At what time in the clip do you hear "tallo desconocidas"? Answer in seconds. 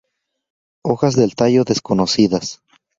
1.35-2.63